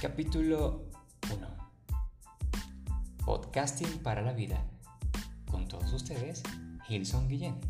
Capítulo 0.00 0.86
1. 1.30 1.46
Podcasting 3.26 3.98
para 3.98 4.22
la 4.22 4.32
vida. 4.32 4.64
Con 5.50 5.68
todos 5.68 5.92
ustedes, 5.92 6.42
Gilson 6.86 7.28
Guillén. 7.28 7.60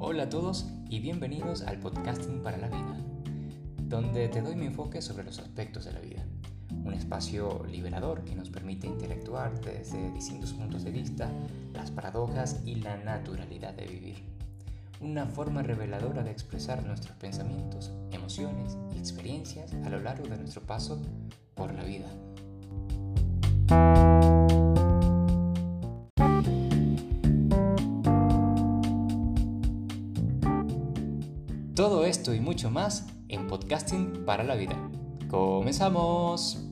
Hola 0.00 0.24
a 0.24 0.28
todos 0.28 0.66
y 0.90 0.98
bienvenidos 0.98 1.62
al 1.62 1.78
Podcasting 1.78 2.42
para 2.42 2.56
la 2.56 2.66
vida, 2.66 2.96
donde 3.84 4.28
te 4.28 4.42
doy 4.42 4.56
mi 4.56 4.66
enfoque 4.66 5.00
sobre 5.00 5.22
los 5.22 5.38
aspectos 5.38 5.84
de 5.84 5.92
la 5.92 6.00
vida 6.00 6.26
un 6.84 6.94
espacio 6.94 7.64
liberador 7.70 8.24
que 8.24 8.34
nos 8.34 8.50
permite 8.50 8.86
intelectuar 8.86 9.60
desde 9.60 10.10
distintos 10.12 10.52
puntos 10.52 10.84
de 10.84 10.90
vista 10.90 11.30
las 11.72 11.90
paradojas 11.90 12.60
y 12.64 12.76
la 12.76 12.96
naturalidad 12.96 13.74
de 13.74 13.86
vivir. 13.86 14.16
Una 15.00 15.26
forma 15.26 15.62
reveladora 15.62 16.22
de 16.22 16.30
expresar 16.30 16.84
nuestros 16.84 17.16
pensamientos, 17.16 17.92
emociones 18.10 18.76
y 18.94 18.98
experiencias 18.98 19.72
a 19.84 19.90
lo 19.90 20.00
largo 20.00 20.28
de 20.28 20.38
nuestro 20.38 20.62
paso 20.62 21.00
por 21.54 21.74
la 21.74 21.84
vida. 21.84 22.08
Todo 31.74 32.04
esto 32.04 32.34
y 32.34 32.40
mucho 32.40 32.70
más 32.70 33.06
en 33.28 33.46
Podcasting 33.48 34.24
para 34.24 34.44
la 34.44 34.54
Vida. 34.54 34.76
¡Comenzamos! 35.28 36.71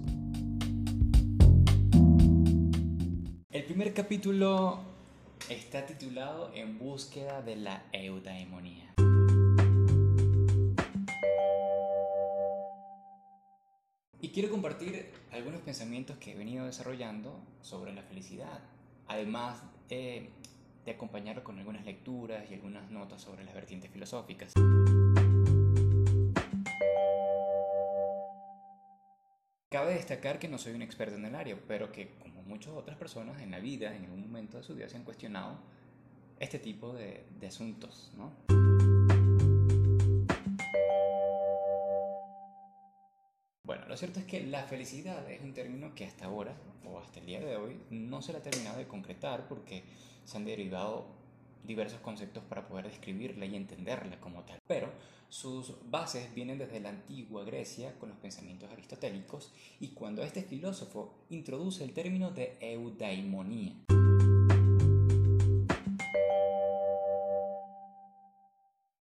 Primer 3.81 3.95
capítulo 3.95 4.79
está 5.49 5.87
titulado 5.87 6.53
En 6.55 6.79
búsqueda 6.79 7.41
de 7.41 7.57
la 7.57 7.83
eudaimonía. 7.93 8.93
Y 14.21 14.29
quiero 14.33 14.51
compartir 14.51 15.11
algunos 15.33 15.63
pensamientos 15.63 16.19
que 16.19 16.33
he 16.33 16.35
venido 16.35 16.67
desarrollando 16.67 17.41
sobre 17.63 17.95
la 17.95 18.03
felicidad, 18.03 18.61
además 19.09 19.63
de, 19.89 20.29
acompañarlo 20.87 21.43
con 21.43 21.59
algunas 21.59 21.87
lecturas 21.87 22.51
y 22.51 22.53
algunas 22.53 22.91
notas 22.91 23.23
sobre 23.23 23.45
las 23.45 23.55
vertientes 23.55 23.91
filosóficas. 23.91 24.53
Cabe 29.71 29.95
destacar 29.95 30.39
que 30.39 30.49
no 30.49 30.59
soy 30.59 30.75
un 30.75 30.83
experto 30.83 31.17
en 31.17 31.25
el 31.25 31.35
área, 31.35 31.57
pero 31.67 31.91
que 31.93 32.11
como 32.19 32.40
muchas 32.51 32.75
otras 32.75 32.97
personas 32.97 33.41
en 33.41 33.53
la 33.53 33.61
vida, 33.61 33.95
en 33.95 34.05
algún 34.05 34.23
momento 34.23 34.59
de 34.59 34.65
su 34.65 34.75
vida 34.75 34.89
se 34.89 34.97
han 34.97 35.05
cuestionado 35.05 35.57
este 36.41 36.59
tipo 36.59 36.93
de, 36.93 37.25
asuntos, 37.47 38.11
¿no? 38.17 38.33
Bueno, 43.63 43.87
lo 43.87 43.97
cierto 43.97 44.19
es 44.19 44.27
que 44.27 44.45
la 44.45 44.65
felicidad 44.65 45.31
es 45.31 45.41
un 45.43 45.55
término 45.55 45.95
que 45.95 46.05
hasta 46.05 46.25
ahora, 46.25 46.57
o 46.85 46.99
hasta 46.99 47.21
el 47.21 47.27
día 47.27 47.41
de 47.41 47.57
hoy, 47.57 47.81
no 47.91 48.21
se 48.21 48.33
le 48.33 48.39
ha 48.39 48.43
terminado 48.43 48.79
de 48.79 48.89
concretar 48.89 49.47
porque 49.47 49.85
se 50.25 50.37
han 50.37 50.45
derivado 50.45 51.07
diversos 51.65 52.01
conceptos 52.01 52.43
para 52.45 52.67
poder 52.67 52.87
describirla 52.87 53.47
y 53.47 53.57
entenderla 53.57 54.21
como 54.21 54.43
tal. 54.43 54.59
Pero 54.67 54.91
sus 55.29 55.75
bases 55.91 56.35
vienen 56.35 56.59
desde 56.59 56.81
la 56.81 56.89
antigua 56.89 57.45
Grecia 57.45 57.99
con 57.99 58.09
los 58.09 58.19
pensamientos 58.19 58.71
aristotélicos 58.71 59.53
y 59.79 59.89
cuando 59.89 60.23
este 60.23 60.43
filósofo 60.43 61.15
introduce 61.31 61.85
el 61.85 61.93
término 61.93 62.31
de 62.31 62.57
eudaimonía. 62.61 63.75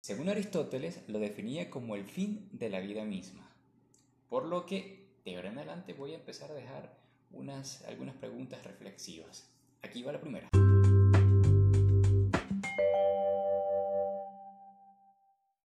Según 0.02 0.30
Aristóteles, 0.30 1.04
lo 1.08 1.20
definía 1.20 1.70
como 1.70 1.96
el 1.96 2.04
fin 2.04 2.50
de 2.52 2.70
la 2.70 2.80
vida 2.80 3.06
misma. 3.06 3.48
Por 4.28 4.46
lo 4.46 4.66
que, 4.66 5.08
de 5.24 5.36
ahora 5.36 5.50
en 5.50 5.58
adelante, 5.60 5.94
voy 5.94 6.14
a 6.14 6.18
empezar 6.18 6.52
a 6.52 6.56
dejar 6.56 6.98
unas, 7.32 7.84
algunas 7.86 8.16
preguntas 8.16 8.64
reflexivas. 8.64 9.50
Aquí 9.82 10.04
va 10.04 10.12
la 10.12 10.22
primera. 10.22 10.50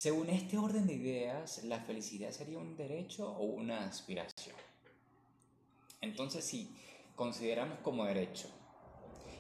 Según 0.02 0.32
este 0.32 0.58
orden 0.58 0.88
de 0.88 0.94
ideas, 0.94 1.64
¿la 1.66 1.80
felicidad 1.80 2.32
sería 2.32 2.58
un 2.58 2.76
derecho 2.76 3.32
o 3.34 3.44
una 3.44 3.86
aspiración? 3.86 4.56
Entonces, 6.02 6.44
si 6.44 6.76
consideramos 7.16 7.78
como 7.84 8.06
derecho 8.06 8.50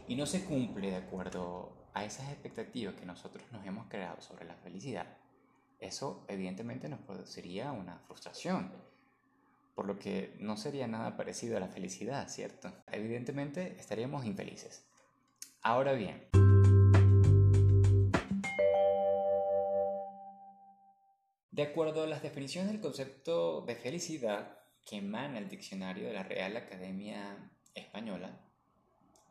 y 0.07 0.15
no 0.15 0.27
se 0.27 0.45
cumple 0.45 0.91
de 0.91 0.97
acuerdo 0.97 1.89
a 1.95 2.05
esas 2.05 2.29
expectativas 2.29 2.93
que 2.93 3.07
nosotros 3.07 3.43
nos 3.51 3.65
hemos 3.65 3.87
creado 3.87 4.21
sobre 4.21 4.45
la 4.45 4.53
felicidad, 4.53 5.17
eso 5.79 6.25
evidentemente 6.27 6.87
nos 6.87 6.99
produciría 6.99 7.71
una 7.71 7.97
frustración, 7.97 8.71
por 9.73 9.87
lo 9.87 9.97
que 9.97 10.35
no 10.39 10.57
sería 10.57 10.85
nada 10.85 11.17
parecido 11.17 11.57
a 11.57 11.59
la 11.59 11.69
felicidad, 11.69 12.29
¿cierto? 12.29 12.71
Evidentemente 12.91 13.77
estaríamos 13.79 14.25
infelices. 14.25 14.85
Ahora 15.63 15.93
bien, 15.93 16.30
De 21.61 21.67
acuerdo 21.67 22.01
a 22.01 22.07
las 22.07 22.23
definiciones 22.23 22.71
del 22.71 22.81
concepto 22.81 23.61
de 23.61 23.75
felicidad 23.75 24.57
que 24.83 24.95
emana 24.95 25.37
el 25.37 25.47
diccionario 25.47 26.07
de 26.07 26.13
la 26.13 26.23
Real 26.23 26.57
Academia 26.57 27.51
Española, 27.75 28.49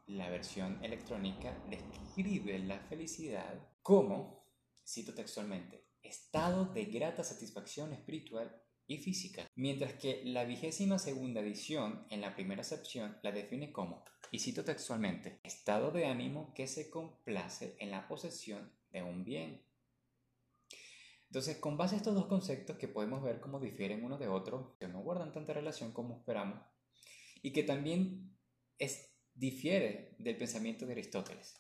la 0.07 0.31
versión 0.31 0.79
electrónica 0.85 1.61
describe 1.69 2.57
la 2.61 2.79
felicidad 2.79 3.69
como, 3.83 4.47
cito 4.87 5.13
textualmente, 5.13 5.89
estado 6.05 6.67
de 6.67 6.85
grata 6.85 7.25
satisfacción 7.25 7.93
espiritual 7.93 8.63
y 8.87 8.99
física, 8.99 9.51
mientras 9.57 9.95
que 9.95 10.23
la 10.25 10.45
vigésima 10.45 11.01
segunda 11.01 11.41
edición, 11.41 12.07
en 12.11 12.21
la 12.21 12.37
primera 12.37 12.61
acepción, 12.61 13.19
la 13.25 13.33
define 13.33 13.73
como, 13.73 14.05
y 14.31 14.39
cito 14.39 14.63
textualmente, 14.63 15.41
estado 15.43 15.91
de 15.91 16.07
ánimo 16.07 16.55
que 16.55 16.69
se 16.69 16.91
complace 16.91 17.75
en 17.81 17.91
la 17.91 18.07
posesión 18.07 18.73
de 18.93 19.03
un 19.03 19.25
bien 19.25 19.69
entonces, 21.31 21.59
con 21.59 21.77
base 21.77 21.95
a 21.95 21.99
estos 21.99 22.17
dos 22.17 22.27
conceptos 22.27 22.77
que 22.77 22.89
podemos 22.89 23.23
ver 23.23 23.39
cómo 23.39 23.61
difieren 23.61 24.03
uno 24.03 24.19
de 24.19 24.27
otro, 24.27 24.77
que 24.81 24.89
no 24.89 25.01
guardan 25.01 25.33
tanta 25.33 25.53
relación 25.53 25.93
como 25.93 26.17
esperamos, 26.17 26.61
y 27.41 27.53
que 27.53 27.63
también 27.63 28.37
es, 28.79 29.15
difiere 29.33 30.17
del 30.19 30.37
pensamiento 30.37 30.87
de 30.87 30.93
Aristóteles. 30.93 31.55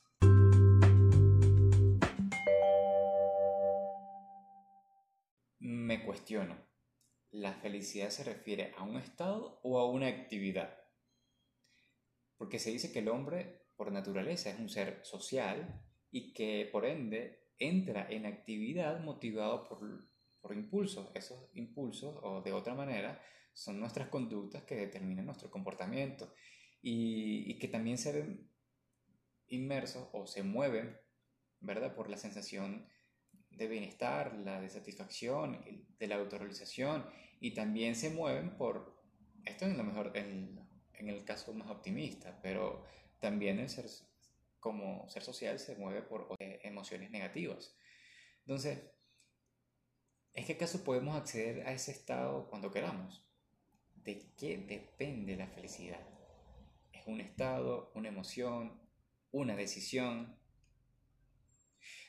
Me 5.61 6.05
cuestiono, 6.05 6.57
¿la 7.31 7.53
felicidad 7.53 8.11
se 8.11 8.25
refiere 8.25 8.75
a 8.77 8.83
un 8.83 8.97
estado 8.97 9.61
o 9.63 9.79
a 9.79 9.89
una 9.89 10.09
actividad? 10.09 10.81
Porque 12.39 12.59
se 12.59 12.73
dice 12.73 12.91
que 12.93 12.99
el 12.99 13.09
hombre, 13.09 13.69
por 13.77 13.93
naturaleza, 13.93 14.51
es 14.51 14.59
un 14.59 14.69
ser 14.69 14.99
social 15.05 15.81
y 16.11 16.33
que, 16.33 16.69
por 16.73 16.87
ende, 16.87 17.40
entra 17.61 18.09
en 18.11 18.27
actividad 18.27 19.01
motivado 19.01 19.69
por, 19.69 20.09
por 20.41 20.55
impulsos. 20.55 21.13
Esos 21.15 21.49
impulsos, 21.55 22.19
o 22.23 22.43
de 22.43 22.53
otra 22.53 22.75
manera, 22.75 23.23
son 23.53 23.79
nuestras 23.79 24.09
conductas 24.09 24.65
que 24.65 24.75
determinan 24.75 25.27
nuestro 25.27 25.51
comportamiento 25.51 26.33
y, 26.83 27.59
que 27.59 27.69
también 27.69 27.99
se 27.99 28.13
ven 28.13 28.51
inmersos 29.49 30.09
o 30.13 30.27
se 30.27 30.43
mueven, 30.43 30.97
¿verdad? 31.61 31.95
Por 31.95 32.09
la 32.09 32.17
sensación 32.17 32.89
de 33.51 33.69
bienestar, 33.69 34.35
la 34.39 34.61
de 34.61 34.71
satisfacción, 34.71 35.63
de 35.99 36.07
la 36.07 36.17
autorrealización 36.17 37.05
y 37.41 37.53
también 37.53 37.95
se 37.95 38.11
mueven 38.11 38.57
por, 38.57 39.03
esto 39.45 39.67
es 39.67 39.77
lo 39.77 39.85
mejor 39.85 40.17
en, 40.17 40.67
en 40.95 41.09
el 41.09 41.25
caso 41.25 41.53
más 41.53 41.69
optimista, 41.69 42.41
pero 42.43 42.87
también 43.19 43.59
el 43.59 43.69
ser 43.69 43.87
como 44.61 45.09
ser 45.09 45.23
social 45.23 45.59
se 45.59 45.77
mueve 45.77 46.03
por 46.03 46.37
eh, 46.39 46.61
emociones 46.63 47.11
negativas. 47.11 47.75
Entonces, 48.41 48.79
¿es 50.35 50.47
que 50.47 50.53
acaso 50.53 50.85
podemos 50.85 51.17
acceder 51.17 51.67
a 51.67 51.73
ese 51.73 51.91
estado 51.93 52.49
cuando 52.49 52.71
queramos? 52.71 53.27
¿De 53.97 54.33
qué 54.37 54.59
depende 54.59 55.37
la 55.37 55.49
felicidad? 55.49 56.01
¿Es 56.93 57.07
un 57.07 57.21
estado, 57.21 57.91
una 57.95 58.09
emoción, 58.09 58.81
una 59.31 59.57
decisión? 59.57 60.39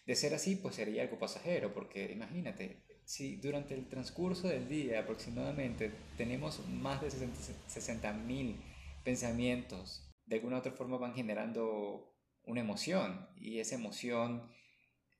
De 0.05 0.15
ser 0.15 0.33
así, 0.33 0.55
pues 0.55 0.75
sería 0.75 1.03
algo 1.03 1.19
pasajero, 1.19 1.73
porque 1.73 2.11
imagínate, 2.11 2.83
si 3.05 3.37
durante 3.37 3.73
el 3.73 3.87
transcurso 3.87 4.47
del 4.47 4.67
día 4.67 5.01
aproximadamente 5.01 5.91
tenemos 6.17 6.65
más 6.67 7.01
de 7.01 7.09
60.000 7.09 8.55
pensamientos, 9.03 10.09
de 10.25 10.37
alguna 10.37 10.57
u 10.57 10.59
otra 10.59 10.71
forma 10.71 10.97
van 10.97 11.13
generando 11.13 12.10
una 12.43 12.61
emoción 12.61 13.27
y 13.35 13.59
esa 13.59 13.75
emoción 13.75 14.51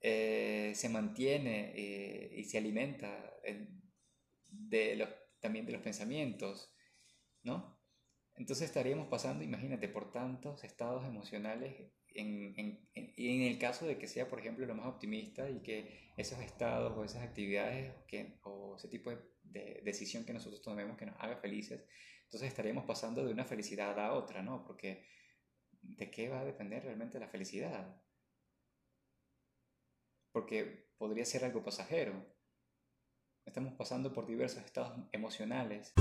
eh, 0.00 0.72
se 0.74 0.88
mantiene 0.88 1.72
eh, 1.76 2.34
y 2.36 2.44
se 2.44 2.58
alimenta 2.58 3.32
de 4.48 4.96
los, 4.96 5.08
también 5.40 5.66
de 5.66 5.72
los 5.72 5.82
pensamientos, 5.82 6.74
¿no? 7.42 7.78
Entonces 8.34 8.68
estaríamos 8.68 9.08
pasando, 9.08 9.44
imagínate, 9.44 9.88
por 9.88 10.10
tantos 10.10 10.64
estados 10.64 11.04
emocionales 11.04 11.92
en, 12.14 12.54
en, 12.58 12.88
en, 12.94 13.42
el 13.42 13.58
caso 13.58 13.86
de 13.86 13.98
que 13.98 14.08
sea, 14.08 14.28
por 14.28 14.38
ejemplo, 14.38 14.66
lo 14.66 14.74
más 14.74 14.86
optimista 14.86 15.48
y 15.48 15.60
que 15.62 16.12
esos 16.16 16.40
estados 16.40 16.96
o 16.96 17.04
esas 17.04 17.22
actividades 17.22 17.94
que, 18.06 18.38
o 18.42 18.76
ese 18.76 18.88
tipo 18.88 19.10
de, 19.10 19.18
de, 19.44 19.80
decisión 19.84 20.24
que 20.24 20.32
nosotros 20.32 20.62
tomemos 20.62 20.96
que 20.96 21.06
nos 21.06 21.16
haga 21.20 21.36
felices, 21.36 21.84
entonces 22.24 22.48
estaríamos 22.48 22.84
pasando 22.84 23.24
de 23.24 23.32
una 23.32 23.44
felicidad 23.44 23.98
a 23.98 24.12
otra, 24.12 24.42
¿no? 24.42 24.64
Porque 24.64 25.04
¿de 25.82 26.10
qué 26.10 26.28
va 26.28 26.40
a 26.40 26.44
depender 26.44 26.84
realmente 26.84 27.18
la 27.18 27.28
felicidad? 27.28 28.00
Porque 30.32 30.90
podría 30.96 31.24
ser 31.24 31.44
algo 31.44 31.62
pasajero. 31.62 32.14
Estamos 33.44 33.74
pasando 33.74 34.12
por 34.12 34.26
diversos 34.26 34.64
estados 34.64 34.98
emocionales. 35.12 35.92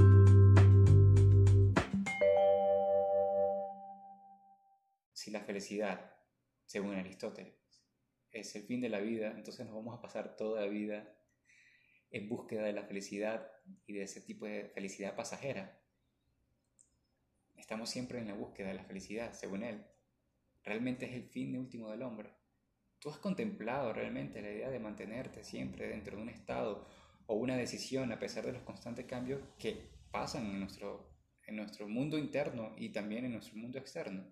Si 5.13 5.31
la 5.31 5.41
felicidad, 5.41 6.15
según 6.65 6.95
Aristóteles, 6.95 7.55
es 8.31 8.55
el 8.55 8.63
fin 8.63 8.79
de 8.79 8.89
la 8.89 8.99
vida, 8.99 9.31
entonces 9.31 9.65
nos 9.65 9.75
vamos 9.75 9.97
a 9.97 10.01
pasar 10.01 10.35
toda 10.37 10.61
la 10.61 10.67
vida 10.67 11.15
en 12.11 12.29
búsqueda 12.29 12.63
de 12.63 12.73
la 12.73 12.83
felicidad 12.83 13.51
y 13.85 13.93
de 13.93 14.03
ese 14.03 14.21
tipo 14.21 14.45
de 14.45 14.69
felicidad 14.69 15.15
pasajera. 15.15 15.80
Estamos 17.71 17.89
siempre 17.89 18.19
en 18.19 18.27
la 18.27 18.33
búsqueda 18.33 18.67
de 18.67 18.73
la 18.73 18.83
felicidad, 18.83 19.31
según 19.31 19.63
él. 19.63 19.81
Realmente 20.61 21.05
es 21.05 21.13
el 21.13 21.23
fin 21.23 21.57
último 21.57 21.89
del 21.89 22.01
hombre. 22.01 22.33
¿Tú 22.99 23.09
has 23.09 23.15
contemplado 23.15 23.93
realmente 23.93 24.41
la 24.41 24.51
idea 24.51 24.69
de 24.69 24.77
mantenerte 24.77 25.45
siempre 25.45 25.87
dentro 25.87 26.17
de 26.17 26.21
un 26.21 26.27
estado 26.27 26.85
o 27.27 27.35
una 27.35 27.55
decisión 27.55 28.11
a 28.11 28.19
pesar 28.19 28.45
de 28.45 28.51
los 28.51 28.63
constantes 28.63 29.05
cambios 29.05 29.39
que 29.57 29.89
pasan 30.11 30.47
en 30.47 30.59
nuestro, 30.59 31.15
en 31.47 31.55
nuestro 31.55 31.87
mundo 31.87 32.17
interno 32.17 32.73
y 32.75 32.89
también 32.89 33.23
en 33.23 33.31
nuestro 33.31 33.55
mundo 33.55 33.79
externo? 33.79 34.25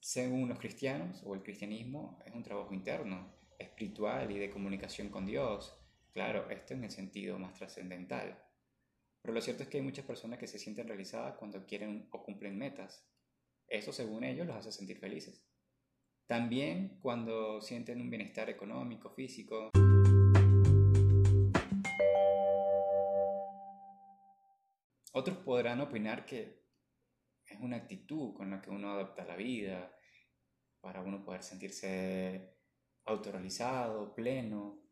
según 0.00 0.48
los 0.48 0.60
cristianos 0.60 1.20
o 1.26 1.34
el 1.34 1.42
cristianismo, 1.42 2.20
es 2.24 2.32
un 2.32 2.44
trabajo 2.44 2.72
interno, 2.72 3.26
espiritual 3.58 4.30
y 4.30 4.38
de 4.38 4.50
comunicación 4.50 5.08
con 5.08 5.26
Dios. 5.26 5.76
Claro, 6.18 6.50
esto 6.50 6.74
en 6.74 6.82
el 6.82 6.90
sentido 6.90 7.38
más 7.38 7.54
trascendental. 7.54 8.36
Pero 9.22 9.32
lo 9.32 9.40
cierto 9.40 9.62
es 9.62 9.68
que 9.68 9.76
hay 9.76 9.84
muchas 9.84 10.04
personas 10.04 10.40
que 10.40 10.48
se 10.48 10.58
sienten 10.58 10.88
realizadas 10.88 11.36
cuando 11.36 11.64
quieren 11.64 12.08
o 12.10 12.24
cumplen 12.24 12.58
metas. 12.58 13.08
Eso, 13.68 13.92
según 13.92 14.24
ellos, 14.24 14.44
los 14.44 14.56
hace 14.56 14.72
sentir 14.72 14.98
felices. 14.98 15.46
También 16.26 16.98
cuando 17.00 17.60
sienten 17.60 18.00
un 18.00 18.10
bienestar 18.10 18.50
económico, 18.50 19.10
físico. 19.10 19.70
Otros 25.12 25.36
podrán 25.44 25.80
opinar 25.82 26.26
que 26.26 26.64
es 27.46 27.60
una 27.60 27.76
actitud 27.76 28.34
con 28.34 28.50
la 28.50 28.60
que 28.60 28.70
uno 28.70 28.90
adapta 28.90 29.24
la 29.24 29.36
vida, 29.36 29.96
para 30.80 31.00
uno 31.00 31.24
poder 31.24 31.44
sentirse 31.44 32.56
autorrealizado, 33.04 34.16
pleno, 34.16 34.87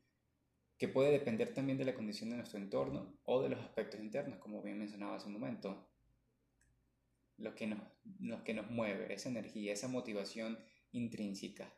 que 0.78 0.88
puede 0.88 1.10
depender 1.10 1.54
también 1.54 1.78
de 1.78 1.86
la 1.86 1.94
condición 1.94 2.30
de 2.30 2.36
nuestro 2.36 2.58
entorno 2.58 3.18
o 3.24 3.42
de 3.42 3.48
los 3.48 3.60
aspectos 3.60 4.00
internos, 4.00 4.38
como 4.38 4.62
bien 4.62 4.78
mencionaba 4.78 5.16
hace 5.16 5.26
un 5.26 5.32
momento. 5.32 5.88
Lo 7.38 7.54
que 7.54 7.66
nos, 7.66 7.80
lo 8.20 8.44
que 8.44 8.54
nos 8.54 8.70
mueve, 8.70 9.12
esa 9.12 9.28
energía, 9.28 9.72
esa 9.72 9.88
motivación 9.88 10.58
intrínseca. 10.92 11.72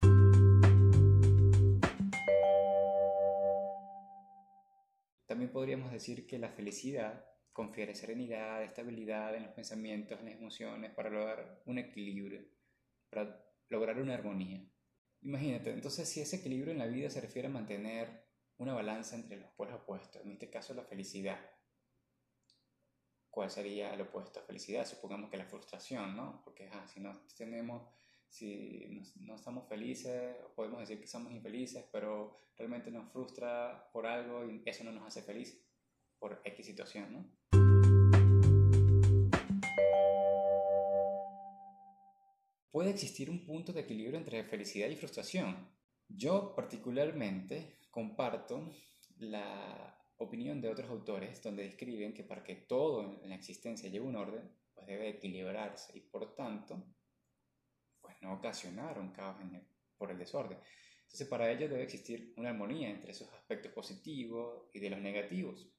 También 5.26 5.52
podríamos 5.52 5.92
decir 5.92 6.26
que 6.26 6.38
la 6.38 6.48
felicidad 6.48 7.24
confiere 7.52 7.94
serenidad, 7.94 8.62
estabilidad 8.62 9.34
en 9.34 9.44
los 9.44 9.52
pensamientos, 9.52 10.18
en 10.18 10.26
las 10.26 10.34
emociones, 10.34 10.92
para 10.92 11.10
lograr 11.10 11.62
un 11.66 11.78
equilibrio, 11.78 12.40
para 13.10 13.44
lograr 13.68 14.00
una 14.00 14.14
armonía. 14.14 14.64
Imagínate, 15.22 15.72
entonces 15.72 16.08
si 16.08 16.20
ese 16.20 16.36
equilibrio 16.36 16.72
en 16.72 16.78
la 16.78 16.86
vida 16.86 17.10
se 17.10 17.20
refiere 17.20 17.48
a 17.48 17.50
mantener 17.50 18.27
una 18.58 18.74
balanza 18.74 19.16
entre 19.16 19.38
los 19.38 19.50
polos 19.52 19.74
opuestos, 19.74 20.22
en 20.22 20.32
este 20.32 20.50
caso 20.50 20.74
la 20.74 20.84
felicidad, 20.84 21.38
¿cuál 23.30 23.50
sería 23.50 23.94
el 23.94 24.00
opuesto 24.00 24.40
a 24.40 24.42
felicidad? 24.42 24.86
Supongamos 24.86 25.30
que 25.30 25.36
la 25.36 25.46
frustración, 25.46 26.16
¿no? 26.16 26.42
Porque 26.44 26.68
si 26.86 27.00
no 27.00 27.12
tenemos, 27.36 27.88
si 28.28 29.02
no, 29.20 29.36
estamos 29.36 29.68
felices, 29.68 30.36
podemos 30.56 30.80
decir 30.80 31.00
que 31.00 31.06
somos 31.06 31.32
infelices, 31.32 31.84
pero 31.92 32.36
realmente 32.56 32.90
nos 32.90 33.10
frustra 33.12 33.88
por 33.92 34.06
algo 34.06 34.44
y 34.44 34.62
eso 34.66 34.84
no 34.84 34.92
nos 34.92 35.06
hace 35.06 35.22
felices, 35.22 35.60
por 36.18 36.40
X 36.44 36.66
situación, 36.66 37.12
¿no? 37.12 37.38
puede 42.78 42.90
existir 42.90 43.28
un 43.28 43.44
punto 43.44 43.72
de 43.72 43.80
equilibrio 43.80 44.18
entre 44.18 44.44
felicidad 44.44 44.88
y 44.88 44.94
frustración. 44.94 45.68
Yo 46.18 46.52
particularmente 46.52 47.78
comparto 47.92 48.74
la 49.18 49.96
opinión 50.16 50.60
de 50.60 50.68
otros 50.68 50.90
autores 50.90 51.40
donde 51.40 51.62
describen 51.62 52.12
que 52.12 52.24
para 52.24 52.42
que 52.42 52.56
todo 52.56 53.22
en 53.22 53.28
la 53.28 53.36
existencia 53.36 53.88
lleve 53.88 54.06
un 54.06 54.16
orden, 54.16 54.52
pues 54.74 54.84
debe 54.88 55.10
equilibrarse 55.10 55.96
y 55.96 56.00
por 56.00 56.34
tanto, 56.34 56.82
pues 58.00 58.16
no 58.20 58.34
ocasionar 58.34 58.98
un 58.98 59.12
caos 59.12 59.36
por 59.96 60.10
el 60.10 60.18
desorden. 60.18 60.58
Entonces 61.02 61.28
para 61.28 61.52
ello 61.52 61.68
debe 61.68 61.84
existir 61.84 62.34
una 62.36 62.50
armonía 62.50 62.90
entre 62.90 63.12
esos 63.12 63.32
aspectos 63.32 63.70
positivos 63.70 64.68
y 64.74 64.80
de 64.80 64.90
los 64.90 64.98
negativos. 64.98 65.70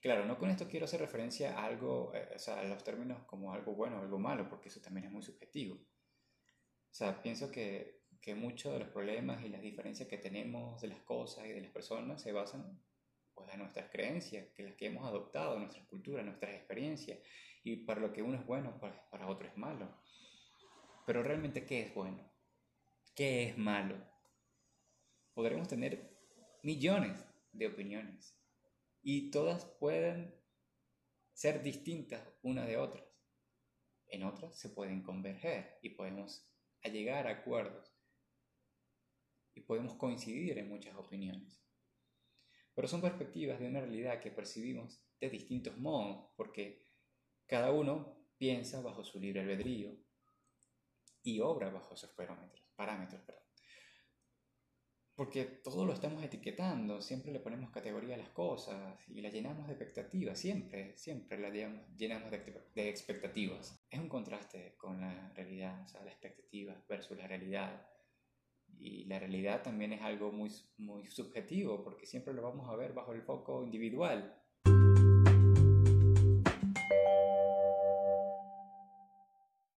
Claro, 0.00 0.24
no 0.26 0.38
con 0.38 0.48
esto 0.48 0.68
quiero 0.68 0.84
hacer 0.84 1.00
referencia 1.00 1.58
a 1.58 1.64
algo, 1.64 2.14
eh, 2.14 2.28
o 2.36 2.38
sea, 2.38 2.60
a 2.60 2.64
los 2.64 2.84
términos 2.84 3.24
como 3.26 3.52
algo 3.52 3.74
bueno 3.74 3.96
o 3.98 4.02
algo 4.02 4.20
malo, 4.20 4.48
porque 4.48 4.68
eso 4.68 4.80
también 4.80 5.06
es 5.06 5.12
muy 5.12 5.24
subjetivo. 5.24 5.74
O 5.74 6.94
sea, 6.94 7.20
pienso 7.20 7.50
que, 7.50 7.97
que 8.20 8.34
muchos 8.34 8.72
de 8.72 8.80
los 8.80 8.88
problemas 8.88 9.44
y 9.44 9.48
las 9.48 9.62
diferencias 9.62 10.08
que 10.08 10.18
tenemos 10.18 10.80
de 10.80 10.88
las 10.88 11.00
cosas 11.00 11.46
y 11.46 11.50
de 11.50 11.60
las 11.60 11.70
personas 11.70 12.20
se 12.20 12.32
basan 12.32 12.82
pues, 13.34 13.48
en 13.52 13.60
nuestras 13.60 13.90
creencias, 13.90 14.48
que 14.54 14.64
las 14.64 14.74
que 14.74 14.86
hemos 14.86 15.06
adoptado, 15.06 15.58
nuestras 15.58 15.86
culturas, 15.86 16.24
nuestras 16.24 16.54
experiencias, 16.54 17.18
y 17.62 17.76
para 17.84 18.00
lo 18.00 18.12
que 18.12 18.22
uno 18.22 18.38
es 18.38 18.46
bueno, 18.46 18.78
para, 18.80 18.94
pues, 18.94 19.08
para 19.10 19.28
otro 19.28 19.48
es 19.48 19.56
malo. 19.56 19.88
Pero 21.06 21.22
realmente, 21.22 21.64
¿qué 21.64 21.82
es 21.82 21.94
bueno? 21.94 22.30
¿Qué 23.14 23.44
es 23.48 23.58
malo? 23.58 23.96
Podremos 25.34 25.68
tener 25.68 26.18
millones 26.62 27.24
de 27.52 27.66
opiniones 27.68 28.36
y 29.02 29.30
todas 29.30 29.64
pueden 29.64 30.34
ser 31.32 31.62
distintas 31.62 32.28
unas 32.42 32.66
de 32.66 32.76
otras. 32.76 33.04
En 34.08 34.24
otras 34.24 34.58
se 34.58 34.70
pueden 34.70 35.02
converger 35.02 35.78
y 35.82 35.90
podemos 35.90 36.50
llegar 36.82 37.26
a 37.26 37.30
acuerdos 37.30 37.97
y 39.58 39.62
podemos 39.62 39.94
coincidir 39.94 40.56
en 40.58 40.68
muchas 40.68 40.94
opiniones. 40.96 41.60
Pero 42.74 42.86
son 42.86 43.00
perspectivas 43.00 43.58
de 43.58 43.66
una 43.66 43.80
realidad 43.80 44.20
que 44.20 44.30
percibimos 44.30 45.02
de 45.20 45.30
distintos 45.30 45.76
modos, 45.78 46.30
porque 46.36 46.86
cada 47.46 47.72
uno 47.72 48.16
piensa 48.38 48.80
bajo 48.80 49.02
su 49.02 49.18
libre 49.18 49.40
albedrío 49.40 49.96
y 51.24 51.40
obra 51.40 51.70
bajo 51.70 51.94
esos 51.94 52.10
parámetros, 52.10 52.64
parámetros. 52.76 53.20
Perdón. 53.22 53.42
Porque 55.16 55.44
todo 55.46 55.84
lo 55.84 55.92
estamos 55.92 56.22
etiquetando, 56.22 57.02
siempre 57.02 57.32
le 57.32 57.40
ponemos 57.40 57.72
categoría 57.72 58.14
a 58.14 58.18
las 58.18 58.28
cosas 58.28 58.96
y 59.08 59.20
la 59.20 59.30
llenamos 59.30 59.66
de 59.66 59.72
expectativas, 59.72 60.38
siempre, 60.38 60.96
siempre 60.96 61.36
la 61.40 61.50
llenamos 61.50 62.30
de, 62.30 62.88
expectativas. 62.88 63.84
Es 63.90 63.98
un 63.98 64.08
contraste 64.08 64.76
con 64.76 65.00
la 65.00 65.32
realidad, 65.34 65.82
o 65.82 65.88
sea, 65.88 66.04
la 66.04 66.12
expectativa 66.12 66.80
versus 66.88 67.18
la 67.18 67.26
realidad. 67.26 67.84
Y 68.76 69.04
la 69.06 69.18
realidad 69.18 69.62
también 69.62 69.92
es 69.92 70.02
algo 70.02 70.30
muy, 70.30 70.50
muy 70.76 71.06
subjetivo, 71.06 71.82
porque 71.82 72.06
siempre 72.06 72.34
lo 72.34 72.42
vamos 72.42 72.68
a 72.68 72.76
ver 72.76 72.92
bajo 72.92 73.12
el 73.12 73.22
foco 73.22 73.64
individual. 73.64 74.40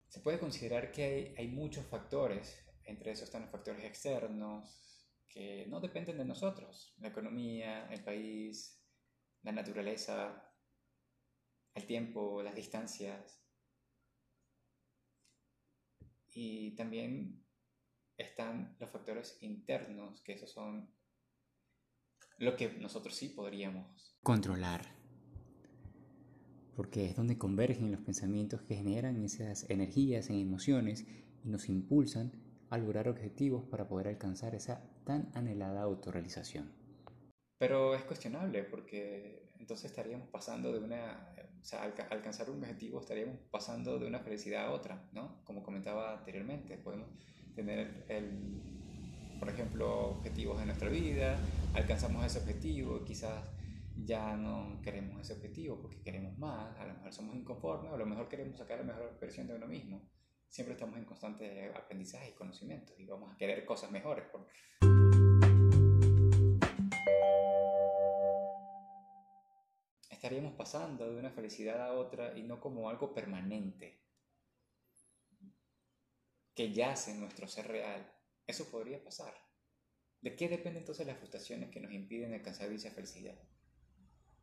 Se 0.09 0.21
puede 0.21 0.39
considerar 0.39 0.91
que 0.91 1.05
hay, 1.05 1.35
hay 1.37 1.49
muchos 1.49 1.87
factores, 1.87 2.65
entre 2.85 3.13
esos 3.13 3.25
están 3.25 3.43
los 3.43 3.51
factores 3.51 3.85
externos, 3.85 4.89
que 5.29 5.67
no 5.69 5.81
dependen 5.81 6.19
de 6.19 6.25
nosotros, 6.25 6.95
la 6.99 7.09
economía, 7.09 7.87
el 7.93 8.03
país, 8.03 8.83
la 9.43 9.53
naturaleza, 9.53 10.51
el 11.75 11.87
tiempo, 11.87 12.43
las 12.43 12.55
distancias. 12.55 13.41
Y 16.33 16.75
también 16.77 17.45
están 18.19 18.77
los 18.81 18.91
factores 18.91 19.39
internos, 19.41 20.21
que 20.23 20.33
esos 20.33 20.51
son 20.51 20.91
lo 22.39 22.57
que 22.57 22.69
nosotros 22.69 23.15
sí 23.15 23.29
podríamos 23.31 24.19
controlar. 24.23 24.83
Porque 26.77 27.07
es 27.07 27.17
donde 27.17 27.39
convergen 27.39 27.91
los 27.91 28.01
pensamientos 28.01 28.63
que 28.63 28.77
generan 28.77 29.23
esas 29.25 29.69
energías 29.71 30.31
en 30.31 30.41
emociones 30.41 31.07
y 31.45 31.49
nos 31.49 31.69
impulsan 31.69 32.33
a 32.71 32.79
lograr 32.79 33.09
objetivos 33.09 33.65
para 33.65 33.89
poder 33.89 34.09
alcanzar 34.09 34.55
esa 34.55 34.85
tan 35.05 35.31
anhelada 35.35 35.83
autorrealización. 35.83 36.73
Pero 37.59 37.95
es 37.95 38.05
cuestionable 38.05 38.63
porque 38.65 39.51
entonces 39.59 39.91
estaríamos 39.91 40.29
pasando 40.29 40.73
de 40.73 40.79
una, 40.79 41.35
o 41.61 41.65
sea, 41.65 41.83
al 41.83 41.95
alcanzar 42.11 42.51
un 42.51 42.59
objetivo 42.59 43.01
estaríamos 43.01 43.39
pasando 43.51 43.99
de 43.99 44.07
una 44.07 44.21
felicidad 44.21 44.67
a 44.67 44.71
otra, 44.71 45.09
¿no? 45.13 45.43
Como 45.45 45.65
comentaba 45.65 46.19
anteriormente, 46.19 46.79
podemos 46.79 47.09
tener, 47.59 48.05
el, 48.09 48.63
por 49.41 49.49
ejemplo, 49.49 50.11
objetivos 50.11 50.61
de 50.61 50.67
nuestra 50.67 50.89
vida, 50.89 51.37
alcanzamos 51.75 52.25
ese 52.25 52.39
objetivo, 52.39 53.05
quizás 53.05 53.51
ya 53.97 54.37
no 54.37 54.81
queremos 54.81 55.21
ese 55.21 55.33
objetivo 55.33 55.81
porque 55.83 56.01
queremos 56.01 56.39
más, 56.39 56.79
a 56.79 56.87
lo 56.87 56.95
mejor 56.95 57.13
somos 57.13 57.35
inconformes, 57.35 57.93
a 57.93 57.97
lo 57.97 58.07
mejor 58.07 58.29
queremos 58.29 58.59
sacar 58.59 58.79
la 58.79 58.85
mejor 58.85 59.19
versión 59.21 59.49
de 59.49 59.57
uno 59.57 59.67
mismo. 59.67 60.09
Siempre 60.49 60.75
estamos 60.75 60.97
en 60.99 61.05
constante 61.05 61.73
aprendizaje 61.75 62.31
y 62.31 62.35
conocimiento 62.35 62.93
y 62.97 63.07
vamos 63.07 63.35
a 63.35 63.37
querer 63.37 63.65
cosas 63.65 63.91
mejores. 63.91 64.25
Estaríamos 70.09 70.53
pasando 70.53 71.13
de 71.13 71.19
una 71.19 71.31
felicidad 71.31 71.83
a 71.83 71.93
otra 71.95 72.39
y 72.39 72.45
no 72.45 72.61
como 72.61 72.89
algo 72.89 73.13
permanente 73.13 74.08
que 76.59 76.73
yace 76.73 77.13
en 77.13 77.21
nuestro 77.21 77.47
ser 77.47 77.69
real. 77.69 78.13
Eso 78.45 78.69
podría 78.69 79.01
pasar. 79.05 79.33
¿De 80.21 80.35
qué 80.35 80.49
dependen 80.49 80.79
entonces 80.79 81.07
las 81.07 81.17
frustraciones 81.17 81.71
que 81.71 81.79
nos 81.79 81.93
impiden 81.93 82.35
alcanzar 82.35 82.69
dicha 82.69 82.91
felicidad? 82.91 83.39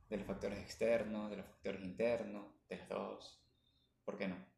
¿De 0.08 0.16
los 0.16 0.26
factores 0.26 0.60
externos, 0.60 1.30
de 1.30 1.36
los 1.36 1.46
factores 1.46 1.84
internos, 1.84 2.54
de 2.70 2.78
los 2.78 2.88
dos? 2.88 3.46
¿Por 4.06 4.18
qué 4.18 4.30
no? 4.30 4.55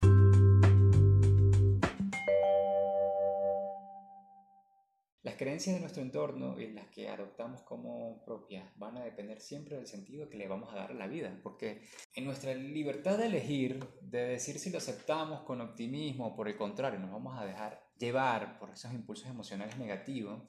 Las 5.27 5.35
creencias 5.35 5.75
de 5.75 5.81
nuestro 5.81 6.01
entorno 6.01 6.57
y 6.57 6.71
las 6.71 6.87
que 6.87 7.09
adoptamos 7.09 7.61
como 7.63 8.23
propias 8.23 8.65
van 8.77 8.95
a 8.95 9.03
depender 9.03 9.41
siempre 9.41 9.75
del 9.75 9.85
sentido 9.85 10.29
que 10.29 10.37
le 10.37 10.47
vamos 10.47 10.71
a 10.71 10.77
dar 10.77 10.91
a 10.91 10.93
la 10.93 11.07
vida, 11.07 11.37
porque 11.43 11.81
en 12.15 12.23
nuestra 12.23 12.55
libertad 12.55 13.17
de 13.17 13.25
elegir, 13.25 13.85
de 13.99 14.19
decir 14.19 14.57
si 14.57 14.69
lo 14.69 14.77
aceptamos 14.77 15.41
con 15.41 15.59
optimismo 15.59 16.27
o 16.27 16.33
por 16.33 16.47
el 16.47 16.55
contrario 16.55 16.97
nos 17.01 17.11
vamos 17.11 17.37
a 17.37 17.45
dejar 17.45 17.91
llevar 17.97 18.57
por 18.57 18.69
esos 18.69 18.93
impulsos 18.93 19.27
emocionales 19.27 19.77
negativos, 19.77 20.41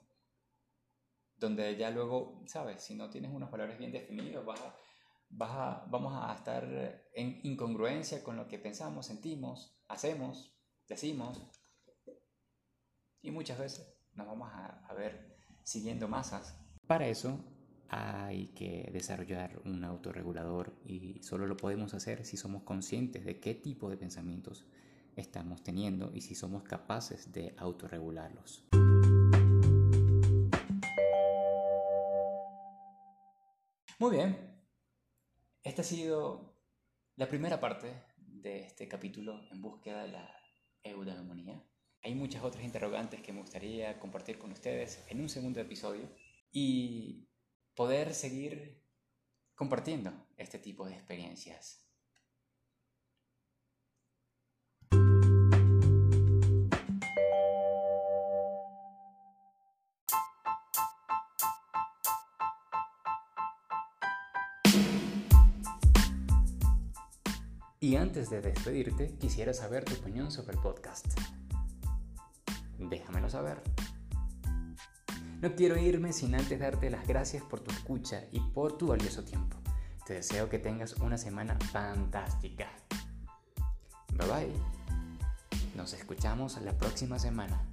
donde 1.35 1.75
ya 1.75 1.91
luego, 1.91 2.41
sabes, 2.45 2.81
si 2.81 2.95
no 2.95 3.09
tienes 3.09 3.33
unos 3.33 3.51
valores 3.51 3.77
bien 3.77 3.91
definidos, 3.91 4.45
vas 4.45 5.51
a, 5.51 5.85
vamos 5.89 6.13
a 6.15 6.33
estar 6.33 7.03
en 7.13 7.41
incongruencia 7.43 8.23
con 8.23 8.37
lo 8.37 8.47
que 8.47 8.59
pensamos, 8.59 9.07
sentimos, 9.07 9.77
hacemos, 9.89 10.57
decimos, 10.87 11.37
y 13.21 13.31
muchas 13.31 13.59
veces 13.59 13.98
nos 14.19 14.27
vamos 14.27 14.49
a, 14.53 14.93
ver 14.93 15.37
siguiendo 15.63 16.09
masas. 16.09 16.59
Para 16.85 17.07
eso 17.07 17.39
hay 17.87 18.47
que 18.47 18.89
desarrollar 18.91 19.61
un 19.63 19.83
autorregulador 19.85 20.73
y 20.85 21.23
solo 21.23 21.47
lo 21.47 21.55
podemos 21.55 21.93
hacer 21.93 22.25
si 22.25 22.35
somos 22.35 22.63
conscientes 22.63 23.23
de 23.23 23.39
qué 23.39 23.55
tipo 23.55 23.89
de 23.89 23.95
pensamientos 23.95 24.65
estamos 25.15 25.63
teniendo 25.63 26.11
y 26.13 26.21
si 26.21 26.35
somos 26.35 26.63
capaces 26.63 27.31
de 27.31 27.55
autorregularlos. 27.57 28.65
Muy 33.99 34.11
bien, 34.11 34.37
esta 35.63 35.81
ha 35.81 35.85
sido 35.85 36.55
la 37.15 37.27
primera 37.29 37.59
parte 37.59 38.03
de 38.17 38.65
este 38.65 38.87
capítulo 38.89 39.41
en 39.49 39.61
búsqueda 39.61 40.03
de 40.03 40.09
la 40.09 40.35
eudaemonía. 40.83 41.63
Hay 42.01 42.15
muchas 42.15 42.43
otras 42.43 42.63
interrogantes 42.63 43.21
que 43.21 43.33
me 43.33 43.41
gustaría 43.41 43.99
compartir 43.99 44.39
con 44.39 44.51
ustedes 44.51 45.03
en 45.09 45.19
un 45.19 45.27
segundo 45.27 45.59
episodio 45.59 46.09
y 46.51 47.27
poder 47.75 48.13
seguir 48.13 48.81
compartiendo 49.53 50.13
este 50.37 50.59
tipo 50.59 50.85
de 50.85 50.93
experiencias. 50.93 51.85
Y 67.81 67.95
antes 67.95 68.29
de 68.29 68.41
despedirte, 68.41 69.17
quisiera 69.17 69.53
saber 69.53 69.83
tu 69.83 69.93
opinión 69.95 70.31
sobre 70.31 70.53
el 70.53 70.61
podcast 70.61 71.07
déjamelo 72.79 73.29
saber. 73.29 73.61
No 75.41 75.55
quiero 75.55 75.77
irme 75.77 76.11
sin 76.13 76.35
antes 76.35 76.59
darte 76.59 76.89
las 76.89 77.07
gracias 77.07 77.43
por 77.43 77.61
tu 77.61 77.71
escucha 77.71 78.23
y 78.31 78.39
por 78.39 78.77
tu 78.77 78.87
valioso 78.87 79.23
tiempo. 79.23 79.57
Te 80.05 80.15
deseo 80.15 80.49
que 80.49 80.59
tengas 80.59 80.93
una 80.97 81.17
semana 81.17 81.57
fantástica. 81.71 82.67
Bye 84.13 84.27
bye. 84.27 84.53
Nos 85.75 85.93
escuchamos 85.93 86.59
la 86.61 86.77
próxima 86.77 87.19
semana. 87.19 87.63